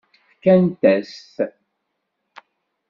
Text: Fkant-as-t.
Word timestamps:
Fkant-as-t. 0.37 1.37